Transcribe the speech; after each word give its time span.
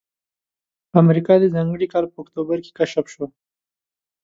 امریکا 1.01 1.33
د 1.39 1.45
ځانګړي 1.55 1.87
کال 1.93 2.05
په 2.11 2.17
اکتوبر 2.23 2.57
کې 2.63 2.71
کشف 2.77 3.05
شوه. 3.13 3.27